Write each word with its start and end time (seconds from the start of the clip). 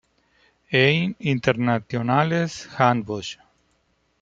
Ein 0.71 1.15
internationales 1.19 2.65
Handbuch". 2.79 3.37